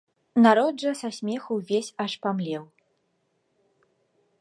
Народ 0.45 0.75
жа 0.83 0.93
са 1.01 1.09
смеху 1.17 1.51
увесь 1.61 1.91
аж 2.07 2.13
памлеў. 2.25 2.63